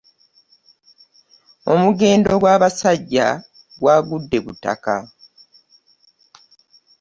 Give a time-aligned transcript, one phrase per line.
[1.73, 3.27] Omugendo gw'abasajja
[3.81, 4.95] gwagudde butaka.